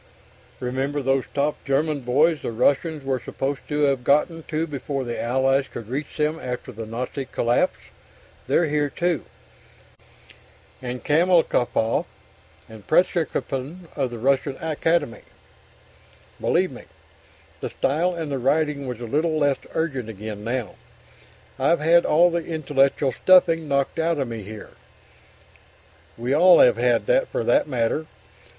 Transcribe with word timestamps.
Remember 0.59 1.03
those 1.03 1.25
top 1.31 1.63
German 1.63 1.99
boys 2.01 2.41
the 2.41 2.51
Russians 2.51 3.03
were 3.03 3.19
supposed 3.19 3.59
to 3.67 3.81
have 3.81 4.03
gotten 4.03 4.41
to 4.47 4.65
before 4.65 5.03
the 5.03 5.21
Allies 5.21 5.67
could 5.67 5.89
reach 5.89 6.17
them 6.17 6.39
after 6.39 6.71
the 6.71 6.87
Nazi 6.87 7.25
collapse? 7.25 7.77
They're 8.47 8.65
here 8.67 8.89
too! 8.89 9.25
And 10.81 11.03
Kamalnikov, 11.03 12.07
and 12.67 12.87
Pretchkin 12.87 13.87
of 13.95 14.09
the 14.09 14.17
Russian 14.17 14.57
Academy. 14.57 15.21
Believe 16.39 16.71
me 16.71 16.85
(the 17.59 17.69
style 17.69 18.15
and 18.15 18.31
the 18.31 18.39
writing 18.39 18.87
was 18.87 18.99
a 19.01 19.05
little 19.05 19.37
less 19.37 19.57
urgent 19.75 20.09
again 20.09 20.43
now), 20.43 20.77
I've 21.59 21.79
had 21.79 22.07
all 22.07 22.31
the 22.31 22.43
intellectual 22.43 23.11
stuffing 23.11 23.67
knocked 23.67 23.99
out 23.99 24.17
of 24.17 24.27
me 24.27 24.41
here. 24.41 24.71
We 26.17 26.33
all 26.35 26.59
have 26.59 26.77
had, 26.77 27.05
for 27.27 27.43
that 27.43 27.67
matter. 27.67 28.07